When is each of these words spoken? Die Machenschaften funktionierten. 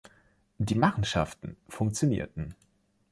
Die 0.57 0.73
Machenschaften 0.73 1.57
funktionierten. 1.69 2.55